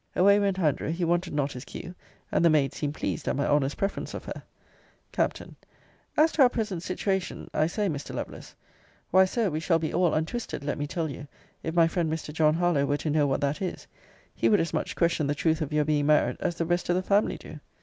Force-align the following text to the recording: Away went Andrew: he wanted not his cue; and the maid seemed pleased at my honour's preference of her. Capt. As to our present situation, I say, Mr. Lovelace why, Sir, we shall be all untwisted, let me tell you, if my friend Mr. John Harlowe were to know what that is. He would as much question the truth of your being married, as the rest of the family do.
Away 0.15 0.39
went 0.39 0.57
Andrew: 0.57 0.89
he 0.89 1.05
wanted 1.05 1.31
not 1.31 1.51
his 1.53 1.63
cue; 1.63 1.93
and 2.31 2.43
the 2.43 2.49
maid 2.49 2.73
seemed 2.73 2.95
pleased 2.95 3.27
at 3.27 3.35
my 3.35 3.45
honour's 3.47 3.75
preference 3.75 4.15
of 4.15 4.25
her. 4.25 4.41
Capt. 5.11 5.43
As 6.17 6.31
to 6.31 6.41
our 6.41 6.49
present 6.49 6.81
situation, 6.81 7.51
I 7.53 7.67
say, 7.67 7.87
Mr. 7.87 8.11
Lovelace 8.15 8.55
why, 9.11 9.25
Sir, 9.25 9.51
we 9.51 9.59
shall 9.59 9.77
be 9.77 9.93
all 9.93 10.15
untwisted, 10.15 10.63
let 10.63 10.79
me 10.79 10.87
tell 10.87 11.07
you, 11.11 11.27
if 11.61 11.75
my 11.75 11.87
friend 11.87 12.11
Mr. 12.11 12.33
John 12.33 12.55
Harlowe 12.55 12.87
were 12.87 12.97
to 12.97 13.11
know 13.11 13.27
what 13.27 13.41
that 13.41 13.61
is. 13.61 13.85
He 14.33 14.49
would 14.49 14.59
as 14.59 14.73
much 14.73 14.95
question 14.95 15.27
the 15.27 15.35
truth 15.35 15.61
of 15.61 15.71
your 15.71 15.85
being 15.85 16.07
married, 16.07 16.37
as 16.39 16.55
the 16.55 16.65
rest 16.65 16.89
of 16.89 16.95
the 16.95 17.03
family 17.03 17.37
do. 17.37 17.59